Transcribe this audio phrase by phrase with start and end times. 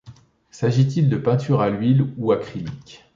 [0.49, 3.05] S’agit-il de peinture à huile ou acrylique?